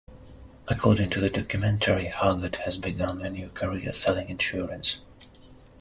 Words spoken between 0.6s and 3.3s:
According to the documentary, Haggard has begun a